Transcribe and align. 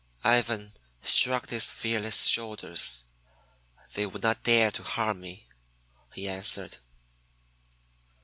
Ivan 0.23 0.73
shrugged 1.03 1.51
his 1.51 1.69
fearless 1.69 2.25
shoulders. 2.25 3.05
"They 3.93 4.07
would 4.07 4.23
not 4.23 4.41
dare 4.41 4.71
to 4.71 4.81
harm 4.81 5.19
me," 5.21 5.47
he 6.15 6.27
answered. 6.27 6.79